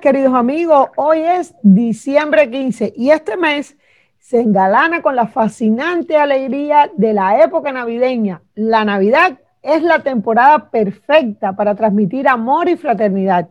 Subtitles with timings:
[0.00, 0.88] queridos amigos.
[0.96, 3.76] Hoy es diciembre 15 y este mes
[4.18, 8.42] se engalana con la fascinante alegría de la época navideña.
[8.54, 13.48] La Navidad es la temporada perfecta para transmitir amor y fraternidad.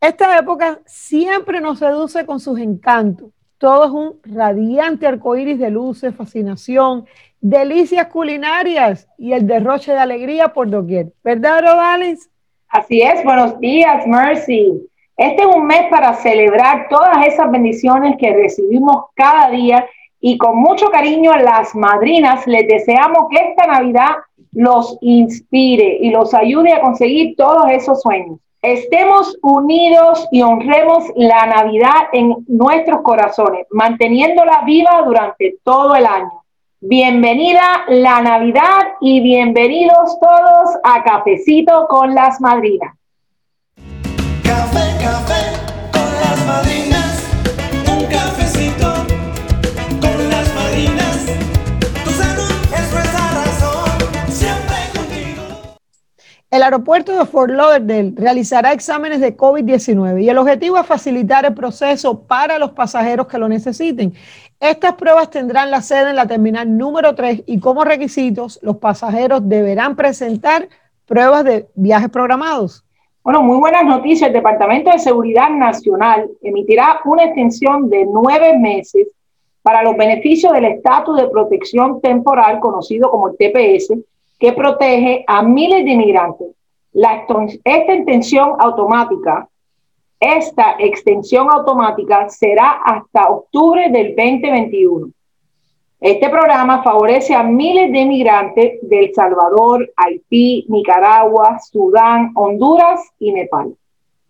[0.00, 3.30] Esta época siempre nos seduce con sus encantos.
[3.58, 7.04] Todo es un radiante arcoíris de luces, fascinación,
[7.40, 11.12] delicias culinarias y el derroche de alegría por doquier.
[11.22, 12.30] ¿Verdad, Rodales?
[12.68, 14.89] Así es, buenos días, Mercy.
[15.20, 19.86] Este es un mes para celebrar todas esas bendiciones que recibimos cada día
[20.18, 24.12] y con mucho cariño las madrinas les deseamos que esta Navidad
[24.52, 28.38] los inspire y los ayude a conseguir todos esos sueños.
[28.62, 36.44] Estemos unidos y honremos la Navidad en nuestros corazones, manteniéndola viva durante todo el año.
[36.80, 42.99] Bienvenida la Navidad y bienvenidos todos a Cafecito con las Madrinas.
[56.70, 62.22] Aeropuerto de Fort Lauderdale realizará exámenes de COVID-19 y el objetivo es facilitar el proceso
[62.22, 64.14] para los pasajeros que lo necesiten.
[64.60, 69.48] Estas pruebas tendrán la sede en la terminal número 3 y como requisitos los pasajeros
[69.48, 70.68] deberán presentar
[71.06, 72.84] pruebas de viajes programados.
[73.24, 74.28] Bueno, muy buenas noticias.
[74.28, 79.08] El Departamento de Seguridad Nacional emitirá una extensión de nueve meses
[79.62, 83.92] para los beneficios del estatus de protección temporal, conocido como el TPS,
[84.38, 86.59] que protege a miles de inmigrantes.
[86.92, 89.48] Esta extensión automática,
[90.18, 95.10] esta extensión automática será hasta octubre del 2021.
[96.00, 103.32] Este programa favorece a miles de inmigrantes de El Salvador, Haití, Nicaragua, Sudán, Honduras y
[103.32, 103.76] Nepal.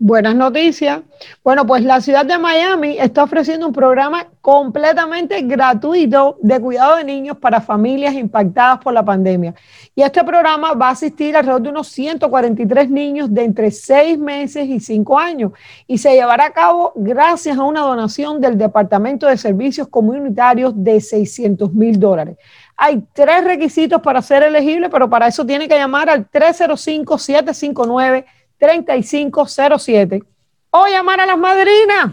[0.02, 1.02] Buenas noticias.
[1.44, 7.04] Bueno, pues la ciudad de Miami está ofreciendo un programa completamente gratuito de cuidado de
[7.04, 9.54] niños para familias impactadas por la pandemia.
[9.94, 14.66] Y este programa va a asistir alrededor de unos 143 niños de entre 6 meses
[14.70, 15.52] y 5 años
[15.86, 20.98] y se llevará a cabo gracias a una donación del Departamento de Servicios Comunitarios de
[20.98, 22.38] 600 mil dólares.
[22.74, 28.24] Hay tres requisitos para ser elegible, pero para eso tiene que llamar al 305 759
[28.60, 30.22] 3507
[30.70, 32.12] o llamar a las madrinas.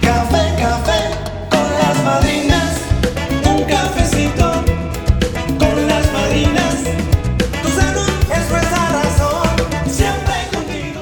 [0.00, 1.00] Café, café
[1.50, 2.80] con las madrinas,
[3.46, 4.50] un cafecito
[5.58, 6.84] con las madrinas.
[7.62, 11.00] Tu salud es nuestra razón, siempre contigo.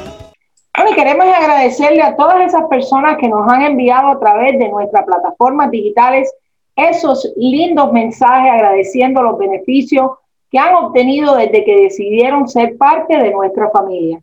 [0.77, 4.69] Bueno, y queremos agradecerle a todas esas personas que nos han enviado a través de
[4.69, 6.29] nuestras plataformas digitales
[6.75, 10.11] esos lindos mensajes agradeciendo los beneficios
[10.53, 14.21] que han obtenido desde que decidieron ser parte de nuestra familia.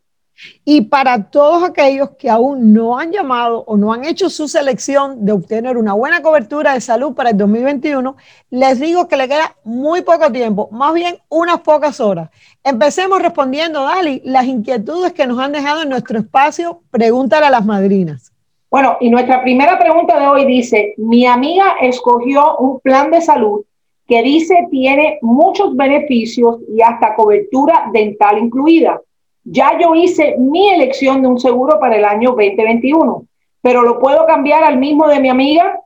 [0.63, 5.25] Y para todos aquellos que aún no han llamado o no han hecho su selección
[5.25, 8.15] de obtener una buena cobertura de salud para el 2021,
[8.51, 12.29] les digo que le queda muy poco tiempo, más bien unas pocas horas.
[12.63, 17.65] Empecemos respondiendo, Dali, las inquietudes que nos han dejado en nuestro espacio, pregúntale a las
[17.65, 18.31] madrinas.
[18.71, 23.65] Bueno, y nuestra primera pregunta de hoy dice, mi amiga escogió un plan de salud
[24.09, 28.99] que dice tiene muchos beneficios y hasta cobertura dental incluida.
[29.43, 33.23] Ya yo hice mi elección de un seguro para el año 2021,
[33.61, 35.79] pero lo puedo cambiar al mismo de mi amiga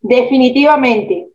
[0.00, 1.28] definitivamente.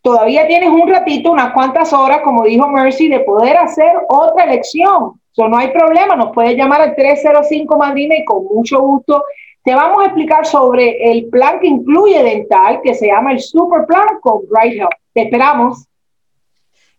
[0.00, 5.20] Todavía tienes un ratito, unas cuantas horas, como dijo Mercy, de poder hacer otra elección.
[5.32, 9.22] So, no hay problema, nos puedes llamar al 305 Madrina y con mucho gusto
[9.62, 13.84] te vamos a explicar sobre el plan que incluye dental, que se llama el Super
[13.86, 14.96] Plan con Bright Health.
[15.22, 15.86] Esperamos.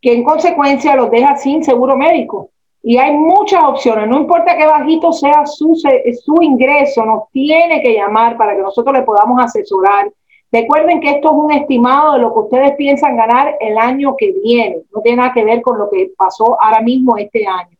[0.00, 2.50] que en consecuencia los deja sin seguro médico.
[2.82, 7.94] Y hay muchas opciones, no importa qué bajito sea su, su ingreso, nos tiene que
[7.94, 10.10] llamar para que nosotros le podamos asesorar.
[10.56, 14.32] Recuerden que esto es un estimado de lo que ustedes piensan ganar el año que
[14.42, 17.76] viene, no tiene nada que ver con lo que pasó ahora mismo este año.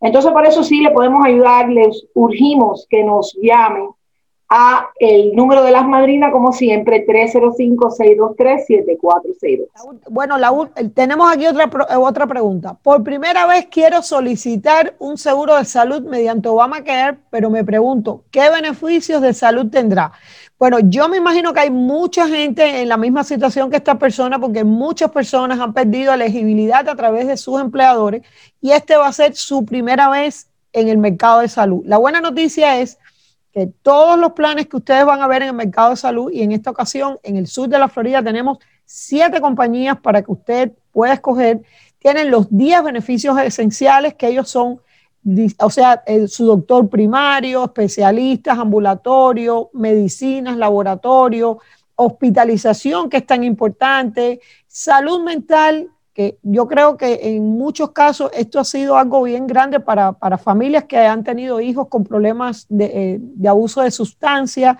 [0.00, 3.90] Entonces, por eso sí le podemos ayudar, les urgimos que nos llamen
[4.48, 9.68] a el número de las madrinas, como siempre, 305-623-7462.
[10.10, 10.52] Bueno, la,
[10.94, 12.76] tenemos aquí otra, otra pregunta.
[12.82, 18.50] Por primera vez quiero solicitar un seguro de salud mediante Obamacare, pero me pregunto, ¿qué
[18.50, 20.10] beneficios de salud tendrá?
[20.58, 24.40] Bueno, yo me imagino que hay mucha gente en la misma situación que esta persona,
[24.40, 28.22] porque muchas personas han perdido elegibilidad a través de sus empleadores
[28.60, 31.82] y este va a ser su primera vez en el mercado de salud.
[31.86, 32.98] La buena noticia es
[33.52, 36.42] que todos los planes que ustedes van a ver en el mercado de salud y
[36.42, 40.72] en esta ocasión en el sur de la Florida tenemos siete compañías para que usted
[40.90, 41.62] pueda escoger.
[42.00, 44.80] Tienen los 10 beneficios esenciales que ellos son,
[45.58, 51.58] o sea, su doctor primario, especialistas, ambulatorio, medicinas, laboratorio,
[51.96, 55.90] hospitalización, que es tan importante, salud mental,
[56.42, 60.98] yo creo que en muchos casos esto ha sido algo bien grande para, familias que
[60.98, 64.76] han tenido hijos con problemas de, eh, abuso de sustancias.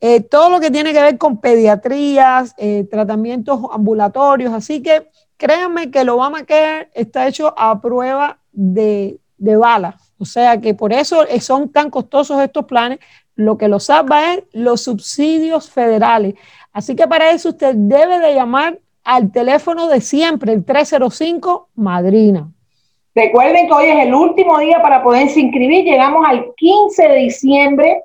[0.00, 4.52] Eh, todo lo que tiene que ver con pediatrías, eh, tratamientos ambulatorios.
[4.52, 5.08] Así que
[5.38, 9.96] créanme que el Obamacare está hecho a prueba de, de bala.
[10.18, 12.98] O sea que por eso son tan costosos estos planes.
[13.36, 16.34] Lo que los salva es los subsidios federales.
[16.72, 22.48] Así que para eso usted debe de llamar al teléfono de siempre, el 305 Madrina.
[23.14, 25.84] Recuerden que hoy es el último día para poderse inscribir.
[25.84, 28.02] Llegamos al 15 de diciembre.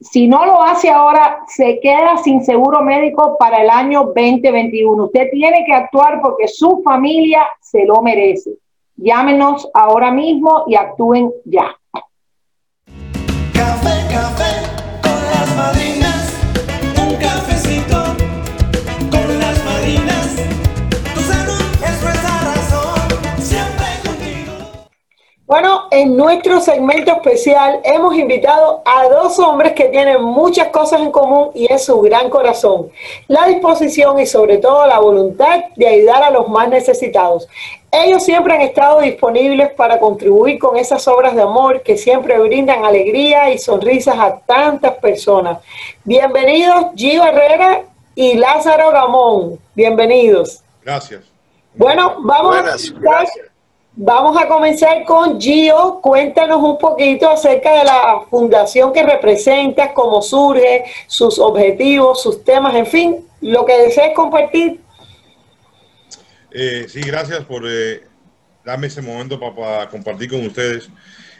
[0.00, 5.04] Si no lo hace ahora, se queda sin seguro médico para el año 2021.
[5.04, 8.50] Usted tiene que actuar porque su familia se lo merece.
[8.96, 11.76] Llámenos ahora mismo y actúen ya.
[25.46, 31.10] Bueno, en nuestro segmento especial hemos invitado a dos hombres que tienen muchas cosas en
[31.10, 32.88] común y es su gran corazón,
[33.28, 37.46] la disposición y sobre todo la voluntad de ayudar a los más necesitados.
[37.92, 42.82] Ellos siempre han estado disponibles para contribuir con esas obras de amor que siempre brindan
[42.82, 45.58] alegría y sonrisas a tantas personas.
[46.04, 47.82] Bienvenidos Gio Herrera
[48.14, 49.58] y Lázaro Gamón.
[49.74, 50.62] Bienvenidos.
[50.82, 51.20] Gracias.
[51.74, 53.26] Bueno, vamos a, comenzar,
[53.96, 56.00] vamos a comenzar con Gio.
[56.02, 62.74] Cuéntanos un poquito acerca de la fundación que representas, cómo surge, sus objetivos, sus temas,
[62.74, 64.80] en fin, lo que desees compartir.
[66.50, 68.04] Eh, sí, gracias por eh,
[68.64, 70.88] darme ese momento para compartir con ustedes.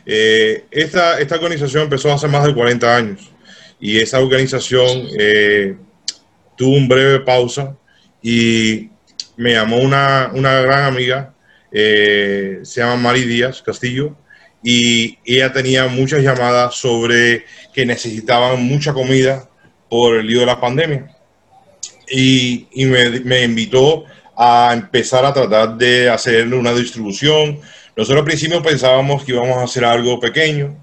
[0.06, 3.30] Eh, esta, esta organización empezó hace más de 40 años
[3.80, 5.76] y esa organización eh,
[6.56, 7.76] tuvo un breve pausa
[8.22, 8.90] y
[9.36, 11.33] me llamó una, una gran amiga,
[11.76, 14.16] eh, se llama Mari Díaz Castillo,
[14.62, 19.50] y ella tenía muchas llamadas sobre que necesitaban mucha comida
[19.90, 21.14] por el lío de la pandemia.
[22.08, 24.04] Y, me, me invitó
[24.36, 27.60] a empezar a tratar de hacer una distribución.
[27.96, 30.76] Nosotros al principio pensábamos que íbamos a hacer algo pequeño.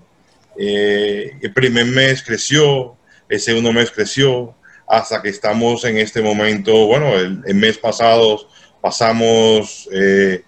[0.58, 2.98] Eh, el primer mes creció,
[3.30, 4.54] el segundo mes creció,
[4.88, 8.46] hasta que estamos en este momento, bueno, el, el mes pasado
[8.82, 10.44] pasamos eh,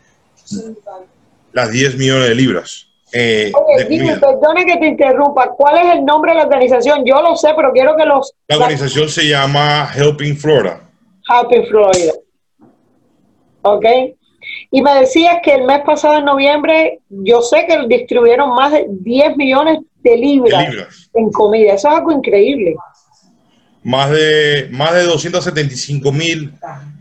[1.51, 2.87] las 10 millones de libras.
[3.11, 5.49] eh, Oye, dime, perdone que te interrumpa.
[5.51, 7.03] ¿Cuál es el nombre de la organización?
[7.05, 10.81] Yo lo sé, pero quiero que los La organización se llama Helping Florida.
[11.29, 12.13] Happy Florida.
[13.61, 13.85] ¿Ok?
[14.71, 18.85] Y me decías que el mes pasado, en noviembre, yo sé que distribuyeron más de
[18.89, 21.09] 10 millones de libras, De libras.
[21.13, 21.73] en comida.
[21.75, 22.75] Eso es algo increíble.
[23.83, 26.53] Más de, más de 275 mil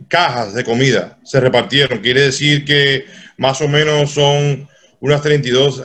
[0.08, 1.98] cajas de comida se repartieron.
[2.00, 3.06] Quiere decir que
[3.38, 4.68] más o menos son
[5.00, 5.84] unas 32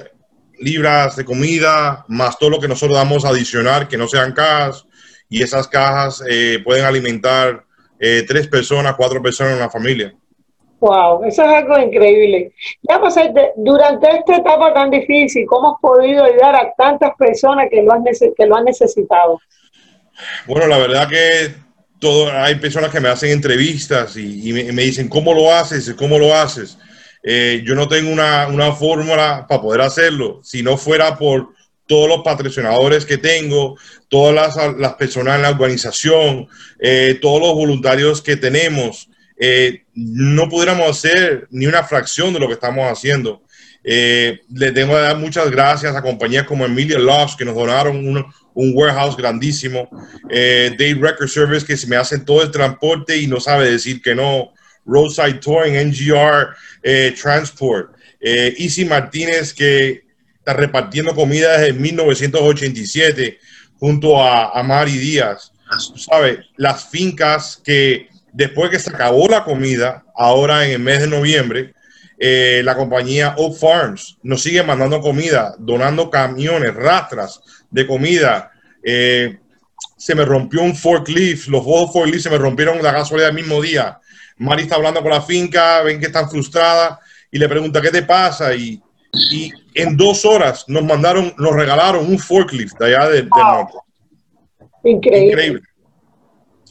[0.59, 4.85] libras de comida, más todo lo que nosotros damos adicional, que no sean cajas.
[5.29, 7.63] Y esas cajas eh, pueden alimentar
[7.99, 10.13] eh, tres personas, cuatro personas en la familia.
[10.79, 12.53] Wow, eso es algo increíble.
[12.87, 17.67] Ya pues, de- durante esta etapa tan difícil, ¿cómo has podido ayudar a tantas personas
[17.71, 19.39] que lo han, que lo han necesitado?
[20.45, 21.53] Bueno, la verdad que
[21.99, 25.93] todo, hay personas que me hacen entrevistas y, y me, me dicen, ¿cómo lo haces?
[25.97, 26.77] ¿Cómo lo haces?
[27.23, 30.39] Eh, yo no tengo una, una fórmula para poder hacerlo.
[30.43, 31.49] Si no fuera por
[31.87, 33.77] todos los patrocinadores que tengo,
[34.09, 36.47] todas las, las personas en la organización,
[36.79, 39.09] eh, todos los voluntarios que tenemos,
[39.39, 43.43] eh, no pudiéramos hacer ni una fracción de lo que estamos haciendo.
[43.83, 47.95] Eh, le tengo que dar muchas gracias a compañías como Emilia Lofts que nos donaron
[47.95, 49.87] un, un warehouse grandísimo,
[50.29, 54.01] eh, Day Record Service que se me hacen todo el transporte y no sabe decir
[54.01, 54.51] que no,
[54.87, 60.03] Roadside Touring, NGR eh, Transport, eh, Easy Martínez que
[60.39, 63.37] está repartiendo comida desde 1987
[63.79, 65.51] junto a, a Mari Díaz.
[65.95, 71.07] Sabes, las fincas que después que se acabó la comida, ahora en el mes de
[71.07, 71.73] noviembre,
[72.19, 78.51] eh, la compañía Oak Farms nos sigue mandando comida, donando camiones, rastras de comida.
[78.83, 79.37] Eh,
[79.97, 83.61] se me rompió un forklift, los dos forklifts se me rompieron la gasolina el mismo
[83.61, 83.99] día.
[84.37, 86.99] Mari está hablando con la finca, ven que están frustrada
[87.31, 88.81] y le pregunta qué te pasa y,
[89.31, 93.77] y en dos horas nos mandaron, nos regalaron un forklift de allá del, del norte.
[94.83, 95.31] Increíble.
[95.31, 95.61] Increíble.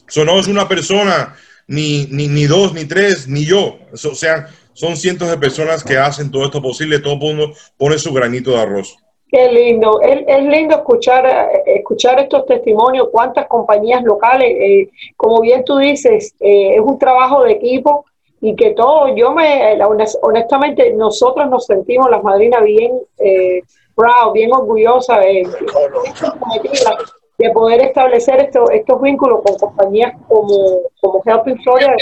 [0.07, 1.35] Eso no es una persona,
[1.67, 3.79] ni, ni, ni dos, ni tres, ni yo.
[3.91, 6.99] O sea, son cientos de personas que hacen todo esto posible.
[6.99, 8.95] Todo el mundo pone su granito de arroz.
[9.29, 9.99] Qué lindo.
[10.01, 16.75] Es, lindo escuchar, escuchar estos testimonios, cuántas compañías locales, eh, como bien tú dices, eh,
[16.75, 18.05] es un trabajo de equipo
[18.39, 19.77] y que todo, yo me,
[20.21, 23.61] honestamente, nosotros nos sentimos las madrinas bien eh,
[23.95, 25.47] proud, bien orgullosas de,
[27.37, 31.95] de poder establecer esto- estos vínculos con compañías como, como Helping Florida,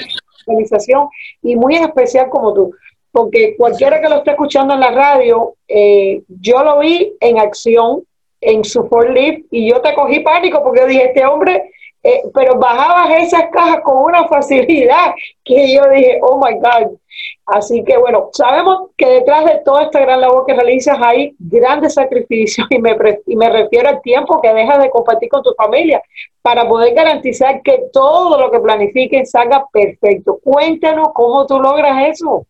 [0.48, 1.10] organización,
[1.42, 2.72] y muy en especial como tú.
[3.16, 8.04] Porque cualquiera que lo esté escuchando en la radio, eh, yo lo vi en acción
[8.42, 11.72] en su Ford Leaf y yo te cogí pánico porque dije, este hombre,
[12.04, 15.14] eh, pero bajabas esas cajas con una facilidad
[15.46, 16.98] que yo dije, oh my God.
[17.46, 21.94] Así que bueno, sabemos que detrás de toda esta gran labor que realizas hay grandes
[21.94, 26.04] sacrificios y me, y me refiero al tiempo que dejas de compartir con tu familia
[26.42, 30.38] para poder garantizar que todo lo que planifiquen salga perfecto.
[30.44, 32.46] Cuéntanos cómo tú logras eso.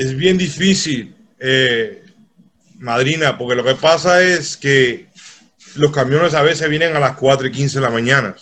[0.00, 2.02] Es bien difícil, eh,
[2.78, 5.08] madrina, porque lo que pasa es que
[5.74, 8.34] los camiones a veces vienen a las 4 y 15 de la mañana.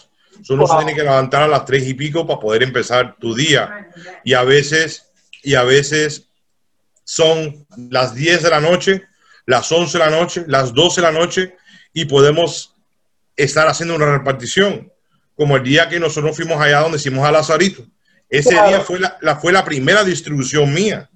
[0.48, 3.88] Uno se tiene que levantar a las 3 y pico para poder empezar tu día.
[4.24, 5.06] Y a veces,
[5.42, 6.28] y a veces
[7.04, 9.02] son las 10 de la noche,
[9.46, 11.56] las 11 de la noche, las 12 de la noche
[11.92, 12.74] y podemos
[13.36, 14.92] estar haciendo una repartición.
[15.34, 17.84] Como el día que nosotros fuimos allá donde hicimos a Lazarito.
[18.28, 21.08] Ese día fue la, la- fue la primera distribución mía.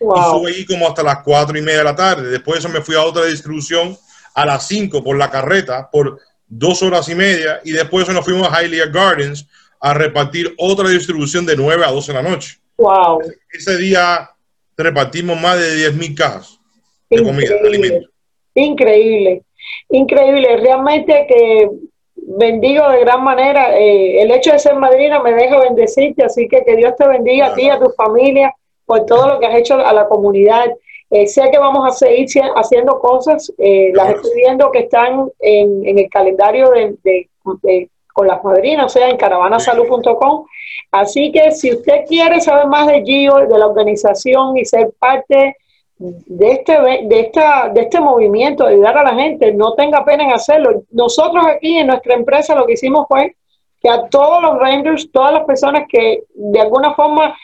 [0.00, 2.30] Y estuve ahí como hasta las cuatro y media de la tarde.
[2.30, 3.96] Después de eso me fui a otra distribución
[4.34, 7.60] a las 5 por la carreta por dos horas y media.
[7.64, 9.46] Y después de eso nos fuimos a Hialeah Gardens
[9.78, 12.58] a repartir otra distribución de 9 a 12 de la noche.
[12.78, 13.20] Wow.
[13.52, 14.30] Ese día
[14.76, 16.58] repartimos más de 10 mil cajas
[17.10, 18.10] de comida, de alimentos.
[18.54, 19.42] Increíble,
[19.90, 20.56] increíble.
[20.56, 21.68] Realmente que
[22.16, 23.78] bendigo de gran manera.
[23.78, 27.48] eh, el hecho de ser madrina me deja bendecirte, así que que Dios te bendiga
[27.48, 28.54] a ti y a tu familia
[28.90, 30.66] por todo lo que has hecho a la comunidad.
[31.10, 35.86] Eh, sé que vamos a seguir haciendo cosas, eh, las estoy viendo que están en,
[35.86, 37.28] en el calendario de, de-
[37.62, 40.44] de- con las madrinas, o sea, en caravanasalud.com.
[40.90, 45.56] Así que si usted quiere saber más de Gio, de la organización y ser parte
[45.98, 46.72] de este,
[47.12, 50.82] de, esta, de este movimiento, de ayudar a la gente, no tenga pena en hacerlo.
[50.90, 53.36] Nosotros aquí en nuestra empresa lo que hicimos fue
[53.80, 57.36] que a todos los rangers, todas las personas que de alguna forma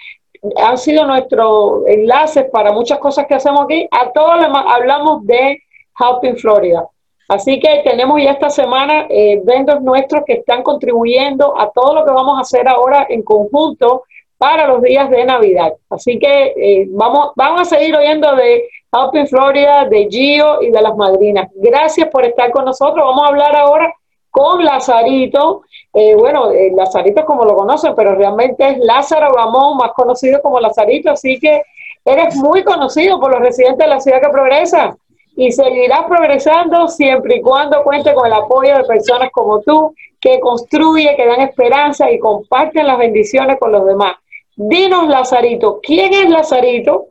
[0.56, 5.58] han sido nuestros enlaces para muchas cosas que hacemos aquí, a todos les hablamos de
[5.98, 6.88] Helping Florida.
[7.28, 12.04] Así que tenemos ya esta semana eh, vendors nuestros que están contribuyendo a todo lo
[12.04, 14.04] que vamos a hacer ahora en conjunto
[14.38, 15.72] para los días de Navidad.
[15.90, 20.80] Así que eh, vamos, vamos a seguir oyendo de Helping Florida, de Gio y de
[20.80, 21.50] las madrinas.
[21.54, 23.04] Gracias por estar con nosotros.
[23.04, 23.92] Vamos a hablar ahora
[24.36, 25.62] con Lazarito.
[25.94, 30.42] Eh, bueno, eh, Lazarito es como lo conocen, pero realmente es Lázaro Ramón, más conocido
[30.42, 31.10] como Lazarito.
[31.10, 31.62] Así que
[32.04, 34.94] eres muy conocido por los residentes de la ciudad que progresa
[35.36, 40.38] y seguirás progresando siempre y cuando cuente con el apoyo de personas como tú, que
[40.40, 44.16] construye, que dan esperanza y comparten las bendiciones con los demás.
[44.54, 47.06] Dinos, Lazarito, ¿quién es Lazarito?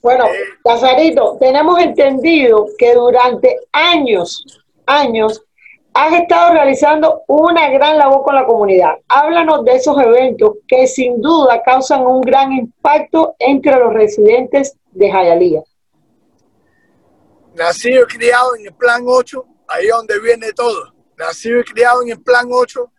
[0.00, 0.26] Bueno,
[0.64, 4.44] Lazarito, tenemos entendido que durante años,
[4.86, 5.44] años,
[5.94, 8.94] has estado realizando una gran labor con la comunidad.
[9.08, 15.06] Háblanos de esos eventos que sin duda causan un gran impacto entre los residentes de
[15.08, 15.62] Hialeah.
[17.54, 20.94] nacido y criado en el plan 8, ahí es donde viene todo.
[21.16, 22.92] Nacido y criado en el plan 8,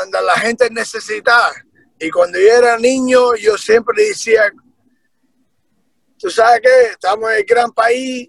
[0.00, 1.52] donde la gente necesitaba.
[2.00, 4.50] Y cuando yo era niño, yo siempre decía,
[6.18, 8.28] tú sabes qué, estamos en el gran país,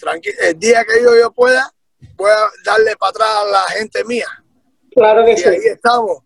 [0.00, 1.70] tranqui- el día que yo, yo pueda,
[2.16, 4.28] voy a darle para atrás a la gente mía.
[4.92, 5.48] Claro que Y sí.
[5.48, 6.18] ahí estamos.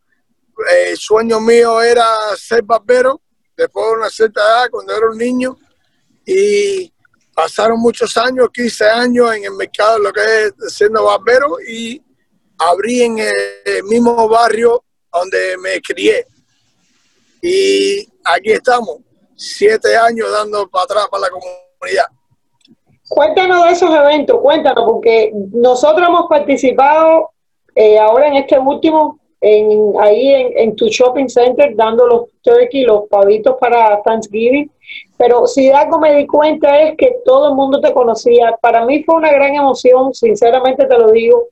[0.73, 3.21] eh, sueño mío era ser barbero
[3.57, 5.57] después de una cierta edad, cuando era un niño.
[6.27, 6.93] Y
[7.35, 12.01] pasaron muchos años, 15 años en el mercado, lo que es siendo barbero, y
[12.59, 16.27] abrí en el mismo barrio donde me crié.
[17.43, 18.99] Y aquí estamos,
[19.37, 22.07] siete años dando para atrás para la comunidad.
[23.11, 27.31] Cuéntanos de esos eventos, cuéntanos, porque nosotros hemos participado
[27.75, 33.09] eh, ahora en este último, en, ahí en, tu shopping center, dando los turkey, los
[33.09, 34.71] pavitos para Thanksgiving.
[35.17, 38.57] Pero si algo me di cuenta es que todo el mundo te conocía.
[38.63, 41.49] Para mí fue una gran emoción, sinceramente te lo digo,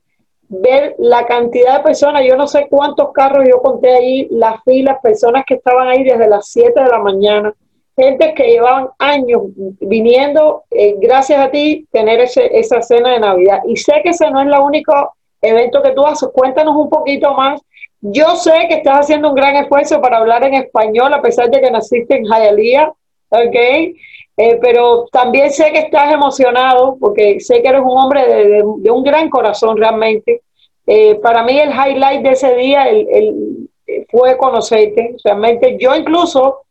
[0.47, 2.23] ver la cantidad de personas.
[2.25, 6.29] Yo no sé cuántos carros yo conté ahí, las filas, personas que estaban ahí desde
[6.29, 7.53] las 7 de la mañana
[7.99, 9.41] gente que llevaban años
[9.81, 13.59] viniendo, eh, gracias a ti, tener ese, esa cena de Navidad.
[13.67, 16.29] Y sé que ese no es el único evento que tú haces.
[16.33, 17.61] Cuéntanos un poquito más.
[18.01, 21.59] Yo sé que estás haciendo un gran esfuerzo para hablar en español, a pesar de
[21.59, 22.91] que naciste en Hialeah,
[23.29, 23.55] ¿ok?
[23.55, 28.91] Eh, pero también sé que estás emocionado, porque sé que eres un hombre de, de,
[28.91, 30.43] un gran corazón realmente.
[30.87, 33.69] Eh, para mí el highlight de ese día el, el,
[34.09, 35.17] fue conocerte.
[35.23, 36.61] Realmente yo incluso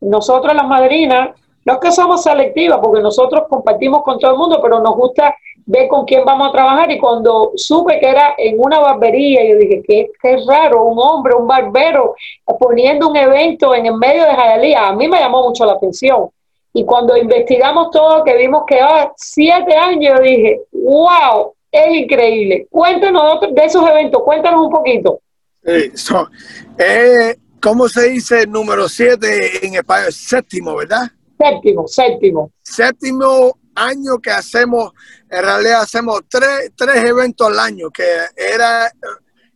[0.00, 1.30] nosotros las madrinas,
[1.64, 5.34] no es que somos selectivas, porque nosotros compartimos con todo el mundo, pero nos gusta
[5.66, 6.90] ver con quién vamos a trabajar.
[6.90, 11.34] Y cuando supe que era en una barbería, yo dije, qué, qué raro, un hombre,
[11.34, 12.14] un barbero,
[12.58, 14.88] poniendo un evento en el medio de Jayalía.
[14.88, 16.30] A mí me llamó mucho la atención.
[16.72, 22.66] Y cuando investigamos todo, que vimos que va siete años, yo dije, wow, es increíble.
[22.70, 25.20] Cuéntanos de esos eventos, cuéntanos un poquito.
[25.62, 26.28] Sí, so,
[26.78, 30.12] eh, ¿Cómo se dice el número 7 en español?
[30.12, 31.10] Séptimo, ¿verdad?
[31.38, 32.52] Séptimo, séptimo.
[32.62, 34.92] Séptimo año que hacemos,
[35.28, 38.04] en realidad hacemos tres, tres eventos al año, que
[38.36, 38.90] era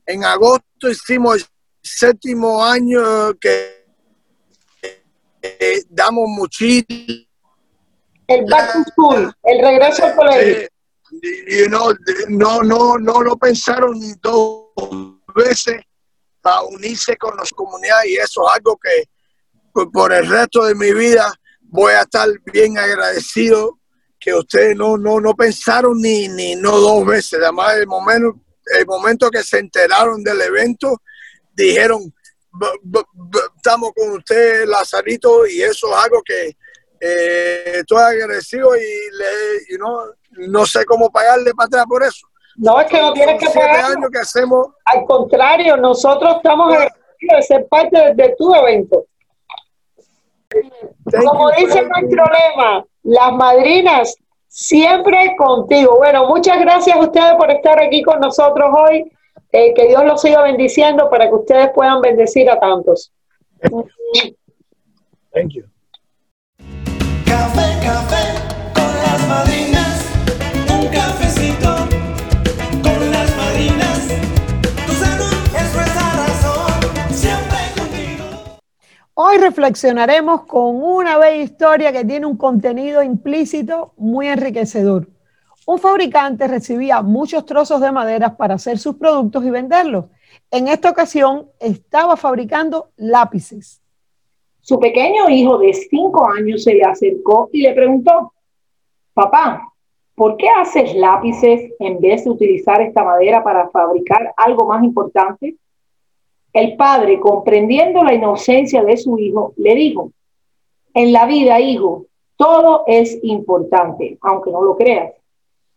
[0.07, 1.45] en agosto hicimos el
[1.83, 3.85] séptimo año que
[5.43, 7.27] eh, damos muchísimo.
[8.27, 10.69] El back to school, el regreso al colegio.
[11.49, 11.93] You know,
[12.29, 14.71] no, no, no lo pensaron dos
[15.35, 15.83] veces
[16.43, 19.09] para unirse con la comunidad y eso es algo que
[19.73, 23.79] por, por, el resto de mi vida voy a estar bien agradecido
[24.21, 28.41] que ustedes no, no, no pensaron ni, ni no dos veces, además el momento,
[28.79, 31.01] el momento que se enteraron del evento
[31.55, 32.13] dijeron
[33.57, 36.57] estamos con usted Lazarito y eso es algo que
[37.01, 40.05] eh, estoy agradecido y, le, y no,
[40.49, 42.29] no sé cómo pagarle para atrás por eso.
[42.57, 43.85] No, es que no tienes que pagar.
[43.97, 44.69] años que hacemos.
[44.85, 49.05] Al contrario, nosotros estamos agradecidos de ser parte de, de tu evento.
[50.51, 54.15] Thank Como dice nuestro lema, las madrinas
[54.49, 55.97] siempre contigo.
[55.97, 59.11] Bueno, muchas gracias a ustedes por estar aquí con nosotros hoy.
[59.53, 63.13] Eh, que Dios los siga bendiciendo para que ustedes puedan bendecir a tantos.
[65.33, 65.65] Thank you.
[67.27, 68.35] Café, café
[68.75, 69.72] con las madrinas,
[79.15, 85.07] Hoy reflexionaremos con una bella historia que tiene un contenido implícito muy enriquecedor.
[85.67, 90.07] Un fabricante recibía muchos trozos de madera para hacer sus productos y venderlos.
[90.51, 93.83] En esta ocasión estaba fabricando lápices.
[94.63, 98.33] Su pequeño hijo de cinco años se le acercó y le preguntó,
[99.13, 99.75] papá,
[100.15, 105.57] ¿por qué haces lápices en vez de utilizar esta madera para fabricar algo más importante?
[106.53, 110.13] El padre, comprendiendo la inocencia de su hijo, le dijo,
[110.95, 115.13] en la vida, hijo, todo es importante, aunque no lo creas.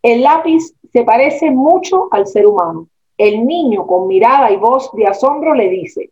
[0.01, 2.87] El lápiz se parece mucho al ser humano.
[3.17, 6.09] El niño con mirada y voz de asombro le dice,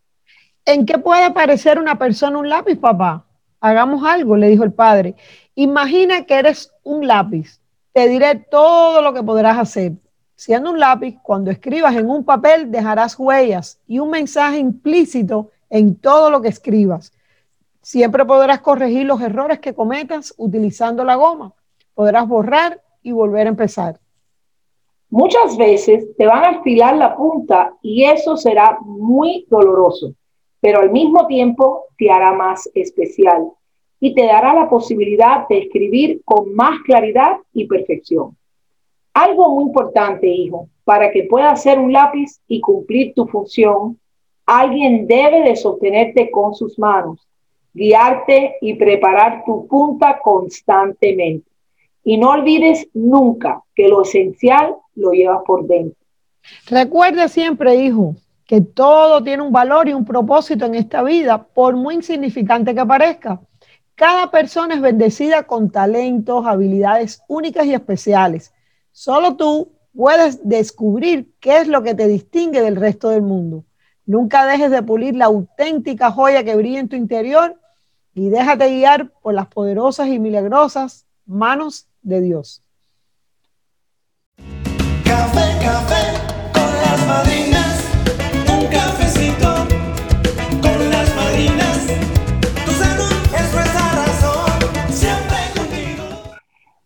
[0.65, 3.25] ¿En qué puede parecer una persona un lápiz, papá?
[3.59, 5.15] Hagamos algo, le dijo el padre.
[5.55, 7.59] Imagina que eres un lápiz.
[7.91, 9.93] Te diré todo lo que podrás hacer.
[10.45, 15.95] Siendo un lápiz, cuando escribas en un papel dejarás huellas y un mensaje implícito en
[15.95, 17.13] todo lo que escribas.
[17.81, 21.53] Siempre podrás corregir los errores que cometas utilizando la goma.
[21.93, 24.01] Podrás borrar y volver a empezar.
[25.09, 30.13] muchas veces te van a afilar la punta y eso será muy doloroso,
[30.59, 33.47] pero al mismo tiempo te hará más especial
[34.01, 38.35] y te dará la posibilidad de escribir con más claridad y perfección.
[39.13, 43.99] Algo muy importante, hijo, para que puedas ser un lápiz y cumplir tu función,
[44.45, 47.25] alguien debe de sostenerte con sus manos,
[47.73, 51.49] guiarte y preparar tu punta constantemente.
[52.03, 55.97] Y no olvides nunca que lo esencial lo llevas por dentro.
[56.69, 61.75] Recuerda siempre, hijo, que todo tiene un valor y un propósito en esta vida, por
[61.75, 63.39] muy insignificante que parezca.
[63.95, 68.53] Cada persona es bendecida con talentos, habilidades únicas y especiales.
[68.93, 73.65] Solo tú puedes descubrir qué es lo que te distingue del resto del mundo.
[74.05, 77.59] Nunca dejes de pulir la auténtica joya que brilla en tu interior
[78.13, 82.61] y déjate guiar por las poderosas y milagrosas manos de Dios.
[85.03, 86.13] Café, café
[86.53, 87.42] con las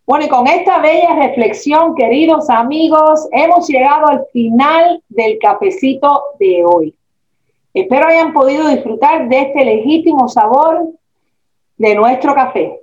[0.08, 6.64] Bueno, y con esta bella reflexión, queridos amigos, hemos llegado al final del cafecito de
[6.64, 6.94] hoy.
[7.74, 10.94] Espero hayan podido disfrutar de este legítimo sabor
[11.76, 12.80] de nuestro café.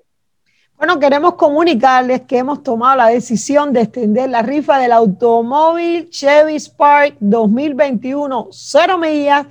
[0.78, 6.60] Bueno, queremos comunicarles que hemos tomado la decisión de extender la rifa del automóvil Chevy
[6.60, 9.48] Spark 2021 cero millas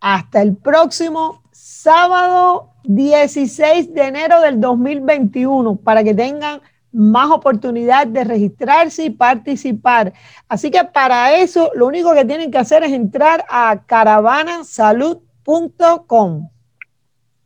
[0.00, 6.62] hasta el próximo sábado 16 de enero del 2021 para que tengan
[6.94, 10.14] más oportunidad de registrarse y participar.
[10.48, 16.48] Así que para eso lo único que tienen que hacer es entrar a caravanasalud.com.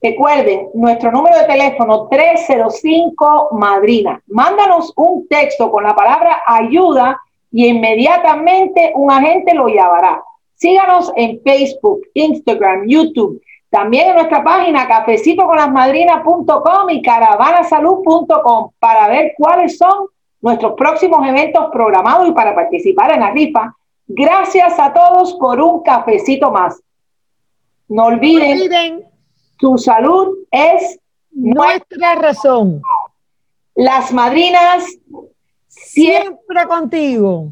[0.01, 4.23] Recuerden, nuestro número de teléfono 305 Madrina.
[4.29, 10.23] Mándanos un texto con la palabra ayuda y inmediatamente un agente lo llamará.
[10.55, 13.43] Síganos en Facebook, Instagram, YouTube.
[13.71, 20.07] También en nuestra página cafecitoconlasmadrinas.com y caravanasalud.com para ver cuáles son
[20.41, 23.75] nuestros próximos eventos programados y para participar en la rifa.
[24.07, 26.81] Gracias a todos por un cafecito más.
[27.89, 29.05] No olviden, Olviden
[29.59, 30.99] tu salud es
[31.33, 32.81] nuestra razón.
[33.75, 34.85] las madrinas
[35.67, 37.51] siempre Siempre contigo.